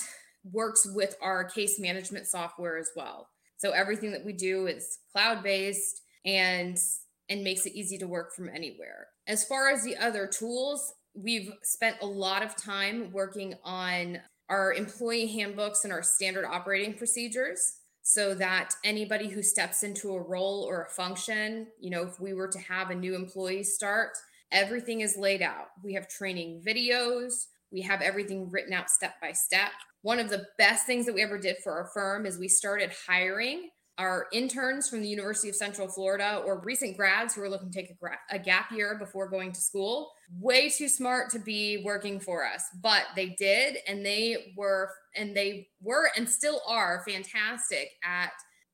works 0.50 0.88
with 0.94 1.18
our 1.22 1.44
case 1.44 1.80
management 1.80 2.28
software 2.28 2.78
as 2.78 2.92
well. 2.96 3.28
So 3.58 3.72
everything 3.72 4.12
that 4.12 4.24
we 4.24 4.34
do 4.34 4.68
is 4.68 5.00
cloud 5.12 5.44
based 5.44 6.02
and 6.26 6.78
and 7.30 7.44
makes 7.44 7.66
it 7.66 7.74
easy 7.74 7.98
to 7.98 8.08
work 8.08 8.34
from 8.34 8.50
anywhere. 8.50 9.08
As 9.28 9.44
far 9.44 9.70
as 9.70 9.84
the 9.84 9.98
other 9.98 10.28
tools, 10.28 10.94
we've 11.14 11.52
spent 11.64 11.98
a 12.02 12.06
lot 12.06 12.44
of 12.44 12.56
time 12.56 13.12
working 13.12 13.56
on 13.64 14.20
our 14.50 14.74
employee 14.74 15.28
handbooks 15.28 15.84
and 15.84 15.94
our 15.94 16.04
standard 16.04 16.46
operating 16.46 16.94
procedures 16.94 17.78
so 18.02 18.34
that 18.36 18.74
anybody 18.84 19.30
who 19.30 19.42
steps 19.42 19.84
into 19.84 20.14
a 20.14 20.22
role 20.22 20.66
or 20.68 20.84
a 20.84 20.90
function, 20.90 21.68
you 21.80 21.90
know, 21.90 22.04
if 22.04 22.20
we 22.20 22.34
were 22.34 22.50
to 22.50 22.60
have 22.60 22.90
a 22.90 22.96
new 22.96 23.16
employee 23.16 23.64
start, 23.64 24.12
everything 24.52 25.00
is 25.00 25.18
laid 25.18 25.42
out. 25.42 25.68
We 25.84 25.94
have 25.94 26.10
training 26.10 26.62
videos, 26.66 27.48
we 27.72 27.82
have 27.82 28.02
everything 28.02 28.50
written 28.52 28.74
out 28.74 28.90
step 28.90 29.16
by 29.22 29.32
step. 29.32 29.72
One 30.02 30.20
of 30.20 30.30
the 30.30 30.46
best 30.58 30.86
things 30.86 31.06
that 31.06 31.16
we 31.16 31.24
ever 31.24 31.40
did 31.40 31.58
for 31.64 31.72
our 31.72 31.90
firm 31.94 32.26
is 32.26 32.38
we 32.38 32.50
started 32.50 32.92
hiring 33.08 33.70
our 33.98 34.28
interns 34.34 34.90
from 34.90 35.02
the 35.02 35.08
University 35.08 35.50
of 35.50 35.56
Central 35.56 35.88
Florida 35.88 36.42
or 36.46 36.60
recent 36.62 36.98
grads 36.98 37.36
who 37.36 37.42
are 37.42 37.50
looking 37.50 37.70
to 37.70 37.80
take 37.80 37.92
a, 37.92 37.94
gra- 37.94 38.18
a, 38.32 38.40
gap 38.40 38.72
year 38.72 38.98
before 38.98 39.30
going 39.30 39.52
to 39.52 39.62
school. 39.62 40.12
Way 40.40 40.70
too 40.70 40.90
smart 40.90 41.30
to 41.32 41.40
be 41.40 41.84
working 41.86 42.20
for 42.20 42.46
us, 42.46 42.64
but 42.82 43.04
they 43.16 43.30
did, 43.38 43.78
and 43.88 44.04
they 44.04 44.54
were, 44.58 44.90
and 45.16 45.36
they 45.36 45.68
were, 45.80 46.10
and 46.18 46.28
still 46.28 46.62
are 46.68 47.04
fantastic 47.08 47.90
at 48.04 48.32